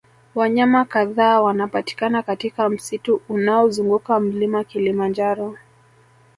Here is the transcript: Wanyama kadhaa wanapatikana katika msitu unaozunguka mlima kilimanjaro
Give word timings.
Wanyama 0.35 0.85
kadhaa 0.85 1.41
wanapatikana 1.41 2.23
katika 2.23 2.69
msitu 2.69 3.21
unaozunguka 3.29 4.19
mlima 4.19 4.63
kilimanjaro 4.63 5.57